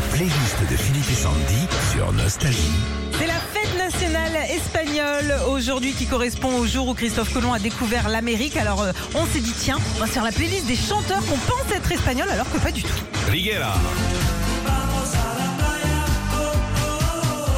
[0.00, 2.72] La playlist de Philippe et Sandy sur Nostalgie.
[3.18, 8.08] C'est la fête nationale espagnole aujourd'hui qui correspond au jour où Christophe Colomb a découvert
[8.08, 8.56] l'Amérique.
[8.56, 11.70] Alors euh, on s'est dit tiens, on va faire la playlist des chanteurs qu'on pense
[11.76, 12.88] être espagnols alors que pas du tout.
[13.28, 13.74] Riguera.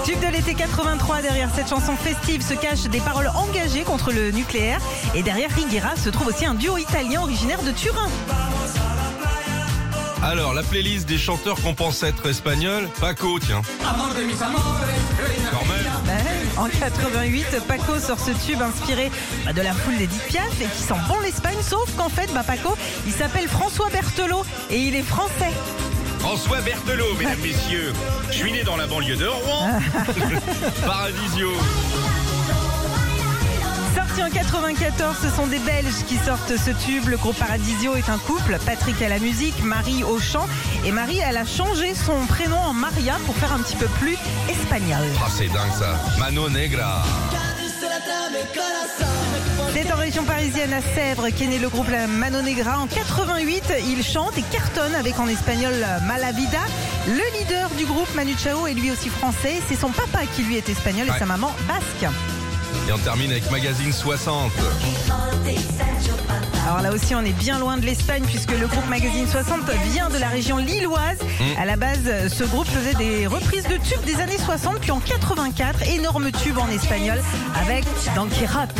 [0.04, 4.32] Tube de l'été 83, derrière cette chanson festive se cachent des paroles engagées contre le
[4.32, 4.80] nucléaire.
[5.14, 8.08] Et derrière Riguera se trouve aussi un duo italien originaire de Turin.
[10.22, 13.60] Alors, la playlist des chanteurs qu'on pense être espagnols, Paco, tiens.
[15.50, 15.84] Quand même.
[16.06, 19.10] Bah En 88, Paco sort ce tube inspiré
[19.44, 22.44] bah, de la foule d'Edith Piaf et qui sent bon l'Espagne, sauf qu'en fait, bah,
[22.46, 25.50] Paco, il s'appelle François Berthelot et il est français.
[26.20, 27.92] François Berthelot, mesdames, messieurs.
[28.30, 29.80] Je suis né dans la banlieue de Rouen.
[30.86, 31.50] Paradisio.
[34.16, 37.08] Sorti en 94, ce sont des Belges qui sortent ce tube.
[37.08, 38.58] Le groupe Paradisio est un couple.
[38.66, 40.46] Patrick à la musique, Marie au chant.
[40.84, 44.16] Et Marie, elle a changé son prénom en Maria pour faire un petit peu plus
[44.50, 45.06] espagnol.
[45.24, 45.98] Ah, c'est dingue ça.
[46.18, 47.02] Mano Negra.
[49.72, 52.78] C'est en région parisienne à Sèvres qu'est né le groupe La Mano Negra.
[52.80, 55.72] En 88, il chante et cartonne avec en espagnol
[56.06, 56.60] Malavida.
[57.06, 59.60] Le leader du groupe, Manu Chao, est lui aussi français.
[59.68, 61.18] C'est son papa qui lui est espagnol et Ouais.
[61.18, 62.12] sa maman basque.
[62.88, 64.52] Et on termine avec Magazine 60.
[66.66, 70.08] Alors là aussi, on est bien loin de l'Espagne puisque le groupe Magazine 60 vient
[70.08, 71.18] de la région lilloise.
[71.58, 75.00] À la base, ce groupe faisait des reprises de tubes des années 60, puis en
[75.00, 77.20] 84, énorme tube en espagnol
[77.60, 77.84] avec
[78.14, 78.70] Don Quijote.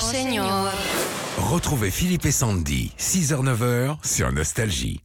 [0.00, 0.72] Señor.
[1.38, 5.00] Retrouvez Philippe et Sandy, 6h-9h sur Nostalgie.